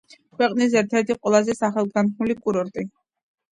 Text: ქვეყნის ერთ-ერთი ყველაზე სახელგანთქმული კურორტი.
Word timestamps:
ქვეყნის 0.37 0.77
ერთ-ერთი 0.81 1.17
ყველაზე 1.19 1.57
სახელგანთქმული 1.61 2.39
კურორტი. 2.43 2.89